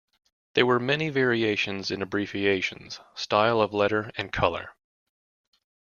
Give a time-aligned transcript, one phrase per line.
[0.55, 4.71] There were may variations in abbreviations, style of letter and colour.